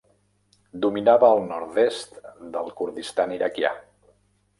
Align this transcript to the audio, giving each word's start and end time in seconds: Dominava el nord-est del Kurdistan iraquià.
Dominava 0.85 1.27
el 1.35 1.41
nord-est 1.49 2.17
del 2.55 2.71
Kurdistan 2.79 3.35
iraquià. 3.37 3.75